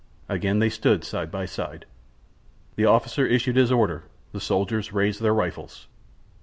Again 0.27 0.57
they 0.57 0.69
stood 0.71 1.03
side 1.03 1.29
by 1.29 1.45
side. 1.45 1.85
The 2.75 2.85
officer 2.85 3.23
issued 3.27 3.55
his 3.55 3.71
orders; 3.71 4.01
the 4.31 4.41
soldiers 4.41 4.91
raised 4.93 5.21
their 5.21 5.31
rifles. 5.31 5.87